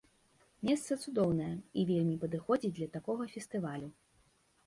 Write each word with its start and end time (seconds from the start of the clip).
Месца 0.67 0.95
цудоўнае 1.03 1.49
і 1.81 1.83
вельмі 1.91 2.15
падыходзіць 2.25 2.73
для 2.77 2.87
такога 2.97 3.23
фестывалю! 3.37 3.87